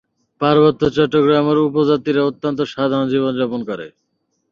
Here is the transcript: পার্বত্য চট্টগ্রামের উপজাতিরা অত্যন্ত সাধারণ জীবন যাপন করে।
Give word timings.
পার্বত্য 0.41 0.81
চট্টগ্রামের 0.95 1.57
উপজাতিরা 1.67 2.21
অত্যন্ত 2.23 2.59
সাধারণ 2.73 3.07
জীবন 3.09 3.31
যাপন 3.39 3.59
করে। 3.69 3.87